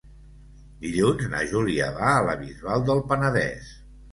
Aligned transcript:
Dilluns 0.85 1.27
na 1.35 1.43
Júlia 1.53 1.91
va 1.99 2.09
a 2.15 2.25
la 2.31 2.35
Bisbal 2.41 2.85
del 2.89 3.07
Penedès. 3.13 3.71